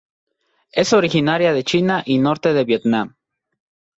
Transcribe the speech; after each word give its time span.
Es 0.71 0.93
originaria 0.93 1.53
de 1.53 1.63
China 1.63 2.01
y 2.07 2.17
norte 2.17 2.53
de 2.53 2.63
Vietnam. 2.63 3.17